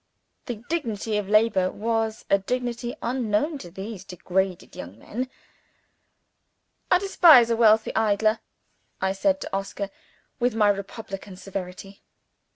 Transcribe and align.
The 0.47 0.55
dignity 0.67 1.15
of 1.17 1.29
labor 1.29 1.69
was 1.69 2.25
a 2.27 2.39
dignity 2.39 2.95
unknown 3.03 3.59
to 3.59 3.69
these 3.69 4.03
degraded 4.03 4.75
young 4.75 4.97
men. 4.97 5.29
"I 6.89 6.97
despise 6.97 7.51
a 7.51 7.55
wealthy 7.55 7.95
idler," 7.95 8.39
I 8.99 9.11
said 9.11 9.39
to 9.41 9.55
Oscar, 9.55 9.91
with 10.39 10.55
my 10.55 10.69
republican 10.69 11.35
severity. 11.37 12.01